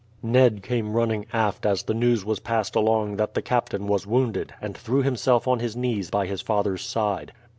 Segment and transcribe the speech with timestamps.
[0.23, 4.51] Ned came running aft as the news was passed along that the captain was wounded,
[4.59, 7.33] and threw himself on his knees by his father's side.